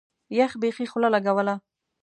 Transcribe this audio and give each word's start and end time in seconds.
يخ 0.37 0.51
بيخي 0.61 0.85
خوله 0.91 1.09
لګوله. 1.15 1.55